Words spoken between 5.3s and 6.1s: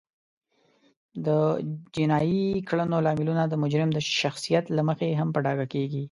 په ډاګه کیږي